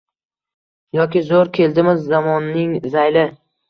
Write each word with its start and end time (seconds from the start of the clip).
Yoki 1.01 1.23
zo‘r 1.29 1.53
keldimi 1.61 1.97
zamonning 2.09 2.77
zayli 2.95 3.33